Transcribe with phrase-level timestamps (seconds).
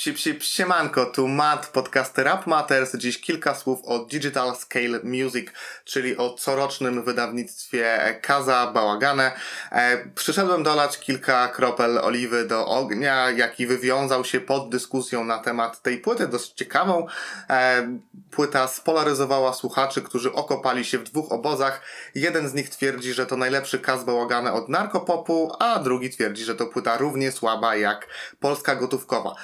[0.00, 2.96] Psi, psi, psiemanko, tu Matt, podcast Rap Matters.
[2.96, 5.48] Dziś kilka słów o Digital Scale Music,
[5.84, 9.32] czyli o corocznym wydawnictwie Kaza Bałagane.
[9.72, 15.82] E, przyszedłem dolać kilka kropel oliwy do ognia, jaki wywiązał się pod dyskusją na temat
[15.82, 17.06] tej płyty, dość ciekawą.
[17.50, 17.98] E,
[18.30, 21.82] płyta spolaryzowała słuchaczy, którzy okopali się w dwóch obozach.
[22.14, 26.54] Jeden z nich twierdzi, że to najlepszy Kaz Bałagane od narkopopu, a drugi twierdzi, że
[26.54, 28.06] to płyta równie słaba jak
[28.40, 29.34] polska gotówkowa.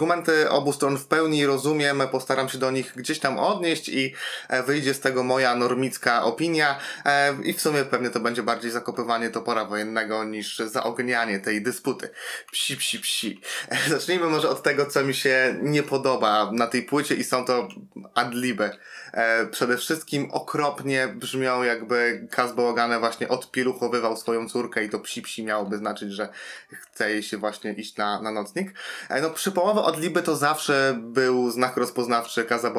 [0.00, 4.14] Argumenty obu stron w pełni rozumiem, postaram się do nich gdzieś tam odnieść i
[4.48, 8.70] e, wyjdzie z tego moja normicka opinia e, i w sumie pewnie to będzie bardziej
[8.70, 12.10] zakopywanie topora wojennego niż zaognianie tej dysputy.
[12.52, 13.40] Psi, psi, psi.
[13.88, 17.68] Zacznijmy może od tego, co mi się nie podoba na tej płycie i są to
[18.14, 18.70] adliby.
[19.12, 25.22] E, przede wszystkim okropnie brzmią jakby Kaz Bałagane właśnie odpiluchowywał swoją córkę i to psi
[25.22, 26.28] psi miałoby znaczyć, że
[26.70, 28.74] chce jej się właśnie iść na, na nocnik.
[29.08, 32.72] E, no przypołowo odliby to zawsze był znak rozpoznawczy Kaza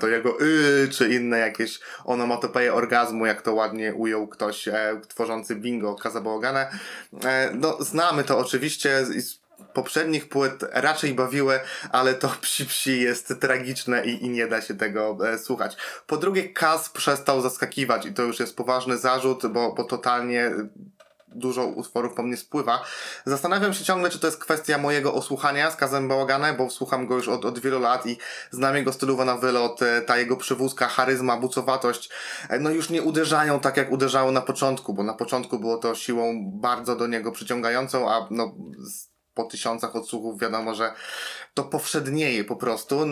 [0.00, 5.56] to jego yy, czy inne jakieś onomatopeje orgazmu, jak to ładnie ujął ktoś e, tworzący
[5.56, 6.22] bingo Kaza.
[7.24, 11.60] E, no znamy to oczywiście z, poprzednich płyt raczej bawiły,
[11.92, 15.76] ale to psi psi jest tragiczne i, i nie da się tego e, słuchać.
[16.06, 20.50] Po drugie, Kaz przestał zaskakiwać i to już jest poważny zarzut, bo, bo totalnie
[21.34, 22.84] dużo utworów po mnie spływa.
[23.26, 27.14] Zastanawiam się ciągle, czy to jest kwestia mojego osłuchania z Kazem Bałagane, bo słucham go
[27.14, 28.18] już od, od wielu lat i
[28.50, 32.10] znam jego stylowo na wylot, e, ta jego przywózka, charyzma, bucowatość,
[32.48, 35.94] e, no już nie uderzają tak, jak uderzało na początku, bo na początku było to
[35.94, 38.54] siłą bardzo do niego przyciągającą, a no
[39.34, 40.92] po tysiącach odsłuchów wiadomo, że
[41.54, 43.06] to powszednieje po prostu.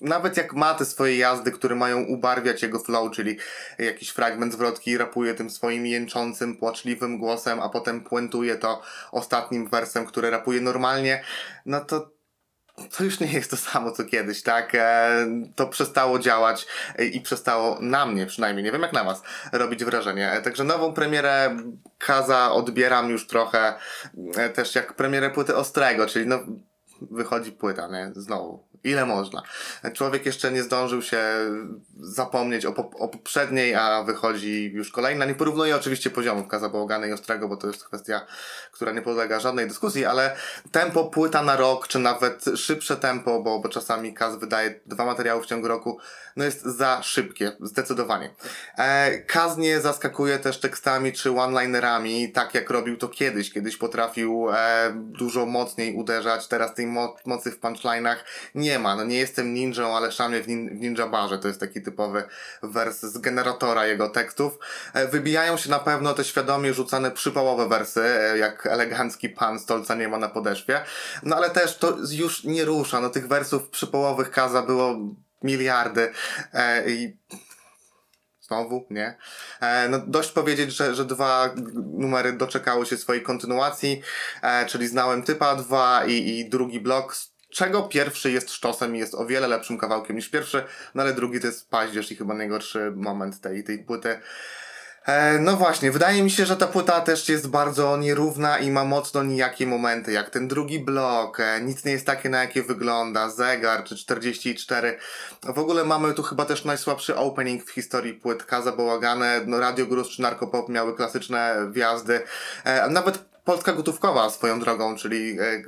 [0.00, 3.38] Nawet jak ma te swoje jazdy, które mają ubarwiać jego flow, czyli
[3.78, 8.82] jakiś fragment zwrotki rapuje tym swoim jęczącym, płaczliwym głosem, a potem puentuje to
[9.12, 11.24] ostatnim wersem, który rapuje normalnie,
[11.66, 12.19] no to
[12.96, 14.74] to już nie jest to samo co kiedyś, tak?
[14.74, 16.66] E, to przestało działać
[17.12, 20.30] i przestało na mnie przynajmniej, nie wiem jak na was, robić wrażenie.
[20.30, 21.56] E, także nową premierę
[21.98, 23.74] Kaza odbieram już trochę
[24.36, 26.38] e, też jak premierę płyty Ostrego, czyli no
[27.10, 28.10] wychodzi płyta, nie?
[28.14, 29.42] Znowu Ile można?
[29.94, 31.22] Człowiek jeszcze nie zdążył się
[32.00, 35.24] zapomnieć o, o poprzedniej, a wychodzi już kolejna.
[35.24, 38.26] Nie porównuję oczywiście poziomów Kazabałgany i Ostrego, bo to jest kwestia,
[38.72, 40.36] która nie podlega żadnej dyskusji, ale
[40.70, 45.42] tempo płyta na rok, czy nawet szybsze tempo, bo, bo czasami Kaz wydaje dwa materiały
[45.42, 45.98] w ciągu roku,
[46.36, 48.30] no jest za szybkie, zdecydowanie.
[48.78, 53.52] E, Kaz nie zaskakuje też tekstami czy one-linerami, tak jak robił to kiedyś.
[53.52, 58.16] Kiedyś potrafił e, dużo mocniej uderzać, teraz tej mo mocy w punchline'ach
[58.54, 58.96] nie nie ma.
[58.96, 61.38] No nie jestem ninją, ale szamię w, nin w ninja barze.
[61.38, 62.22] To jest taki typowy
[62.62, 64.58] wers z generatora jego tekstów.
[64.94, 69.94] E, wybijają się na pewno te świadomie rzucane przypałowe wersy, e, jak elegancki pan stolca
[69.94, 70.80] nie ma na podeszwie.
[71.22, 73.00] No ale też to już nie rusza.
[73.00, 74.96] No tych wersów przypałowych Kaza było
[75.42, 76.12] miliardy
[76.52, 77.16] e, i
[78.40, 79.16] znowu, nie?
[79.60, 81.50] E, no dość powiedzieć, że, że dwa
[81.98, 84.02] numery doczekały się swojej kontynuacji,
[84.42, 87.14] e, czyli Znałem Typa 2 i, i drugi blok
[87.50, 91.40] czego pierwszy jest sztosem i jest o wiele lepszym kawałkiem niż pierwszy, no ale drugi
[91.40, 94.18] to jest paździerz i chyba najgorszy moment tej, tej płyty.
[95.06, 98.84] E, no właśnie, wydaje mi się, że ta płyta też jest bardzo nierówna i ma
[98.84, 103.30] mocno nijakie momenty, jak ten drugi blok, e, nic nie jest takie na jakie wygląda,
[103.30, 104.98] zegar czy 44.
[105.42, 109.86] W ogóle mamy tu chyba też najsłabszy opening w historii płyt Kaza Bałagane, no Radio
[109.86, 112.20] Gruz czy Narkopop miały klasyczne wjazdy,
[112.64, 115.62] e, nawet Polska Gotówkowa swoją drogą, czyli e,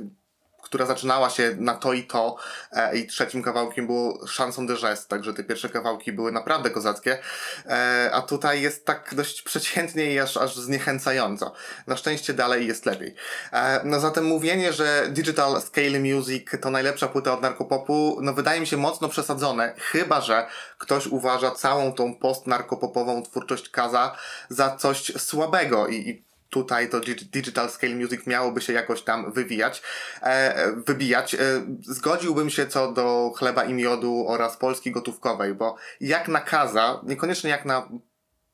[0.73, 2.37] która zaczynała się na to i to
[2.73, 7.19] e, i trzecim kawałkiem było Chanson de Geste, także te pierwsze kawałki były naprawdę kozackie,
[7.67, 11.53] e, a tutaj jest tak dość przeciętnie i aż, aż zniechęcająco.
[11.87, 13.15] Na szczęście dalej jest lepiej.
[13.53, 18.61] E, no zatem mówienie, że Digital Scale Music to najlepsza płyta od narkopopu, no wydaje
[18.61, 20.47] mi się mocno przesadzone, chyba że
[20.79, 24.17] ktoś uważa całą tą post-narkopopową twórczość Kaza
[24.49, 27.01] za coś słabego i, i tutaj to
[27.33, 29.83] Digital Scale Music miałoby się jakoś tam wywijać,
[30.23, 31.35] e, wybijać.
[31.35, 31.39] E,
[31.81, 37.51] zgodziłbym się co do chleba i miodu oraz Polski gotówkowej, bo jak na Kaza, niekoniecznie
[37.51, 37.89] jak na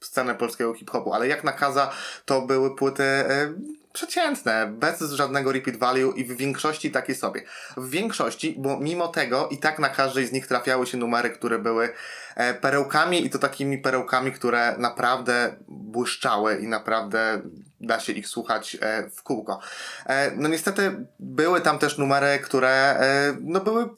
[0.01, 1.91] scenę polskiego hip-hopu, ale jak na Kaza
[2.25, 3.55] to były płyty e,
[3.93, 7.43] przeciętne, bez żadnego repeat value i w większości takie sobie.
[7.77, 11.59] W większości, bo mimo tego i tak na każdej z nich trafiały się numery, które
[11.59, 11.89] były
[12.37, 17.43] e, perełkami i to takimi perełkami, które naprawdę błyszczały i naprawdę
[17.81, 19.61] da się ich słuchać e, w kółko.
[20.07, 23.89] E, no niestety były tam też numery, które e, no były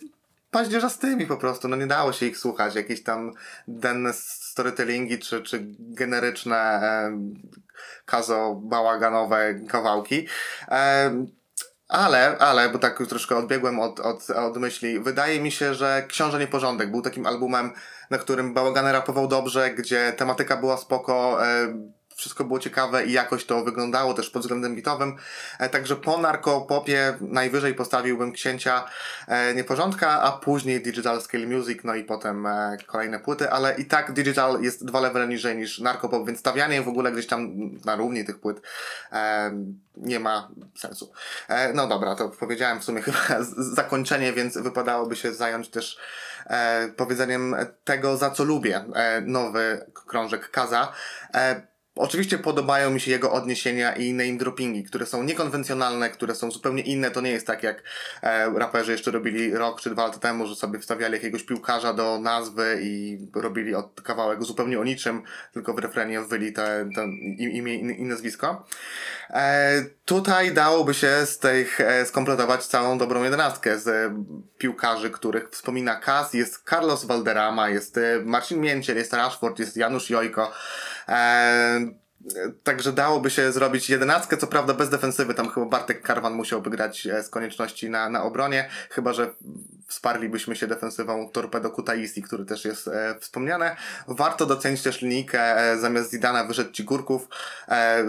[0.51, 3.33] paździerzastymi po prostu, no nie dało się ich słuchać, jakieś tam
[3.69, 6.81] denne storytellingi czy, czy generyczne
[8.07, 10.27] kazo bałaganowe kawałki.
[11.89, 16.39] Ale, ale, bo tak troszkę odbiegłem od, od, od myśli, wydaje mi się, że Książę
[16.39, 17.73] Nieporządek był takim albumem,
[18.11, 21.39] na którym Bałagan rapował dobrze, gdzie tematyka była spoko,
[22.21, 25.17] wszystko było ciekawe i jakoś to wyglądało też pod względem bitowym.
[25.59, 28.85] E, także po narkopopie najwyżej postawiłbym Księcia
[29.29, 33.85] e, Nieporządka, a później Digital Scale Music, no i potem e, kolejne płyty, ale i
[33.85, 37.51] tak Digital jest dwa levele niżej niż narkopop, więc stawianie w ogóle gdzieś tam
[37.85, 38.61] na równi tych płyt
[39.97, 41.13] nie ma sensu.
[41.75, 43.19] No dobra, to powiedziałem w sumie chyba
[43.57, 45.99] zakończenie, więc wypadałoby się zająć też
[46.97, 48.85] powiedzeniem tego, za co lubię
[49.23, 50.93] nowy krążek Kaza.
[51.97, 56.83] Oczywiście podobają mi się jego odniesienia i name droppingi, które są niekonwencjonalne, które są zupełnie
[56.83, 57.11] inne.
[57.11, 57.83] To nie jest tak jak
[58.23, 62.19] e, raperzy jeszcze robili rok czy dwa lata temu, że sobie wstawiali jakiegoś piłkarza do
[62.19, 65.23] nazwy i robili od kawałek zupełnie o niczym,
[65.53, 66.89] tylko w refrenie wyli te,
[67.39, 68.67] imię i nazwisko.
[69.31, 74.25] E, tutaj dałoby się z tych e, skompletować całą dobrą jedenastkę z e,
[74.59, 76.35] piłkarzy, których wspomina Kaz.
[76.35, 80.53] Jest Carlos Valderrama, jest e, Marcin Mięciel, jest Rashford, jest Janusz Jojko.
[81.09, 81.81] E,
[82.63, 87.09] Także dałoby się zrobić jedenastkę, co prawda bez defensywy, tam chyba Bartek Karwan musiałby grać
[87.23, 89.31] z konieczności na, na obronie, chyba że
[89.87, 93.77] wsparlibyśmy się defensywą Torpedo Kutaisi, który też jest e, wspomniane.
[94.09, 97.29] Warto docenić też linijkę, e, zamiast Zidana wyszedł ci Górków.
[97.69, 98.05] E,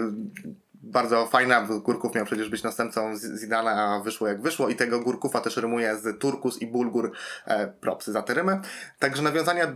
[0.82, 1.66] bardzo fajna.
[1.82, 5.96] Górków miał przecież być następcą Zidana, a wyszło jak wyszło i tego Górkufa też rymuje
[5.96, 7.12] z Turkus i Bulgur.
[7.46, 8.60] E, propsy za te rymy.
[8.98, 9.72] Także nawiązania e,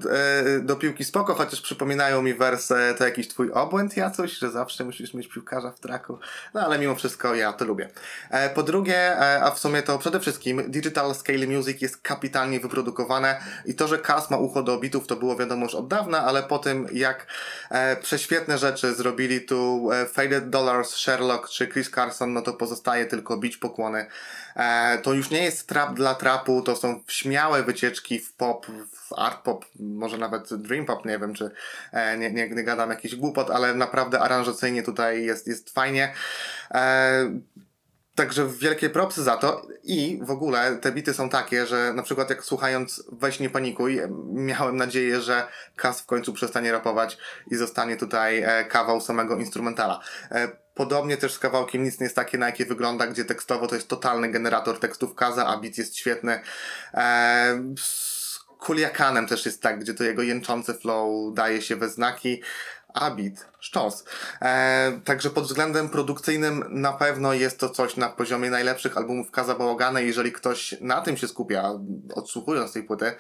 [0.60, 4.84] do piłki spoko, chociaż przypominają mi wersę to jakiś twój obłęd, ja coś, że zawsze
[4.84, 6.18] musisz mieć piłkarza w traku.
[6.54, 7.88] No ale mimo wszystko ja to lubię.
[8.30, 12.60] E, po drugie, e, a w sumie to przede wszystkim Digital Scale Music jest kapitalnie
[12.60, 16.18] wyprodukowane i to, że Kas ma ucho do bitów to było wiadomo już od dawna,
[16.18, 17.26] ale po tym jak
[17.70, 23.06] e, prześwietne rzeczy zrobili tu e, Faded Dollars Sherlock czy Chris Carson, no to pozostaje
[23.06, 24.06] tylko bić pokłony.
[24.56, 29.12] E, to już nie jest trap dla trapu, to są śmiałe wycieczki w pop, w
[29.12, 31.50] art pop, może nawet dream pop, nie wiem, czy
[31.93, 36.14] e, nie, nie, nie gadam jakiś głupot, ale naprawdę aranżacyjnie tutaj jest, jest fajnie.
[36.70, 37.31] E,
[38.16, 42.31] Także wielkie propsy za to i w ogóle te bity są takie, że na przykład
[42.31, 44.00] jak słuchając Weź nie panikuj,
[44.32, 45.46] miałem nadzieję, że
[45.76, 47.19] Kas w końcu przestanie rapować
[47.50, 50.00] i zostanie tutaj e, kawał samego instrumentala.
[50.76, 53.88] Podobnie też z kawałkiem Nic nie jest takie, na jakie wygląda, gdzie tekstowo to jest
[53.88, 56.40] totalny generator tekstów Kaza, a bit jest świetny.
[56.94, 62.43] E, z Kuliakanem też jest tak, gdzie to jego jęczące flow daje się we znaki.
[62.94, 64.05] Abit, sztos.
[64.43, 69.55] E, także pod względem produkcyjnym na pewno jest to coś na poziomie najlepszych albumów Kaza
[69.55, 70.00] Bałagana.
[70.00, 71.70] Jeżeli ktoś na tym się skupia,
[72.14, 73.12] odsłuchując tej płyty,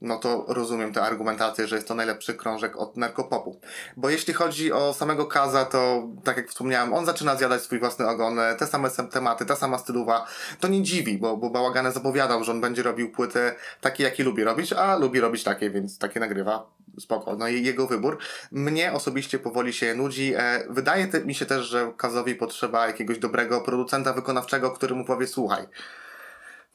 [0.00, 3.60] no to rozumiem tę argumentację, że jest to najlepszy krążek od narkopopu.
[3.96, 8.08] Bo jeśli chodzi o samego Kaza, to tak jak wspomniałem, on zaczyna zjadać swój własny
[8.08, 10.26] ogon, te same tematy, ta sama stylowa.
[10.60, 14.44] To nie dziwi, bo, bo Bałagane zapowiadał, że on będzie robił płyty takie, jakie lubi
[14.44, 16.66] robić, a lubi robić takie, więc takie nagrywa.
[17.00, 18.18] Spoko, no i jego wybór.
[18.52, 20.34] Mnie osobiście powoli się nudzi.
[20.36, 25.26] E, wydaje mi się też, że Kazowi potrzeba jakiegoś dobrego producenta wykonawczego, który mu powie,
[25.26, 25.66] słuchaj,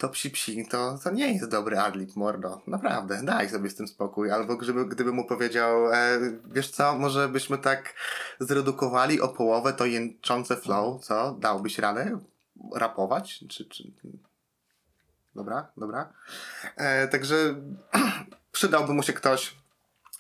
[0.02, 2.62] to psi psi, to, to nie jest dobry adlib, mordo.
[2.68, 4.32] Naprawdę, daj sobie z tym spokój.
[4.32, 7.94] Albo gdyby, gdyby mu powiedział, e, wiesz co, może byśmy tak
[8.40, 11.32] zredukowali o połowę to jęczące flow, co?
[11.40, 12.20] Dałbyś radę
[12.76, 13.44] rapować?
[13.50, 13.84] Czy, czy...
[15.36, 16.14] Dobra, dobra.
[16.78, 17.36] E, także
[18.52, 19.56] przydałby mu się ktoś,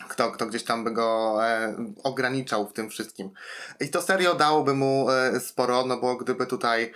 [0.10, 3.32] kto, kto gdzieś tam by go e, ograniczał w tym wszystkim.
[3.80, 6.94] I to serio dałoby mu e, sporo, no bo gdyby tutaj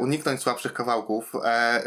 [0.00, 1.82] uniknąć słabszych kawałków, e,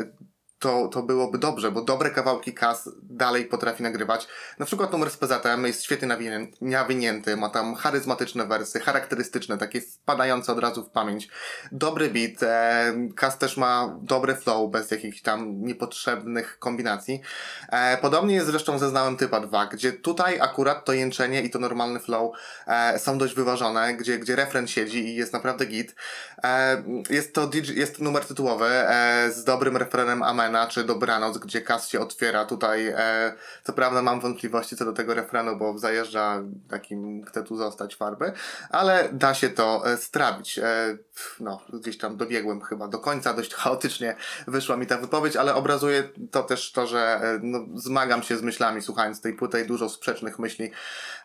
[0.61, 4.27] to, to byłoby dobrze, bo dobre kawałki kas dalej potrafi nagrywać.
[4.59, 6.17] Na przykład numer z PZM jest świetnie
[6.61, 11.29] nawinięty, ma tam charyzmatyczne wersy, charakterystyczne, takie wpadające od razu w pamięć.
[11.71, 17.21] Dobry beat, e, kas też ma dobry flow, bez jakichś tam niepotrzebnych kombinacji.
[17.69, 21.59] E, podobnie jest zresztą ze Znałem Typa 2, gdzie tutaj akurat to jęczenie i to
[21.59, 22.31] normalny flow
[22.67, 25.95] e, są dość wyważone, gdzie, gdzie refren siedzi i jest naprawdę git.
[26.43, 31.89] E, jest to jest numer tytułowy e, z dobrym refrenem Amen czy Dobranoc, gdzie kas
[31.89, 32.46] się otwiera.
[32.46, 37.58] Tutaj e, co prawda mam wątpliwości co do tego refrenu, bo zajeżdża takim chce tu
[37.58, 38.31] zostać farby,
[38.70, 40.60] ale da się to e, strawić.
[40.60, 40.98] E,
[41.39, 44.15] no, gdzieś tam dobiegłem chyba do końca, dość chaotycznie
[44.48, 48.41] wyszła mi ta wypowiedź, ale obrazuje to też to, że e, no, zmagam się z
[48.41, 50.72] myślami słuchając tej płyty, dużo sprzecznych myśli.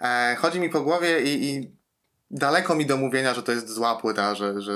[0.01, 1.76] E, chodzi mi po głowie i, i
[2.31, 4.73] daleko mi do mówienia, że to jest zła płyta, że, że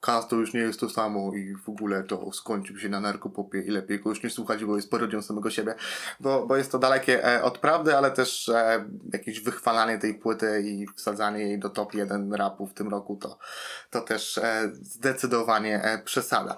[0.00, 3.60] Kas to już nie jest to samo i w ogóle to skończył się na narkopopie
[3.60, 5.74] i lepiej go już nie słuchać, bo jest parodią samego siebie,
[6.20, 10.62] bo, bo jest to dalekie e, od prawdy, ale też e, jakieś wychwalanie tej płyty
[10.64, 13.38] i wsadzanie jej do top 1 rapu w tym roku to,
[13.90, 16.56] to też e, zdecydowanie e, przesada.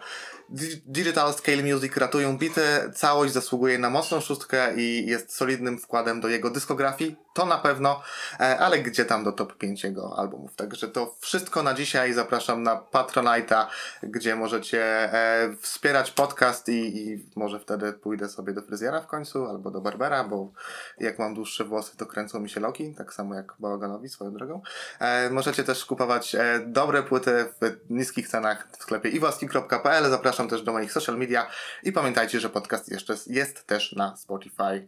[0.87, 2.62] Digital Scale Music ratują bity,
[2.95, 8.02] całość zasługuje na mocną szóstkę i jest solidnym wkładem do jego dyskografii, to na pewno,
[8.40, 10.57] e, ale gdzie tam do top 5 jego albumów.
[10.57, 12.12] Także to wszystko na dzisiaj.
[12.12, 13.66] Zapraszam na Patronite'a,
[14.02, 14.83] gdzie możecie
[15.14, 19.80] e, wspierać podcast i, i może wtedy pójdę sobie do fryzjera w końcu albo do
[19.80, 20.52] barbera, bo
[20.99, 24.62] jak mam dłuższe włosy, to kręcą mi się loki, tak samo jak bałaganowi swoją drogą.
[25.00, 30.11] E, możecie też kupować dobre płyty w niskich cenach w sklepie iwaski.pl.
[30.41, 31.51] Zapraszam też do moich social media
[31.83, 34.87] i pamiętajcie, że podcast jeszcze jest też na Spotify.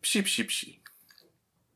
[0.00, 0.79] Psi, psi, psi.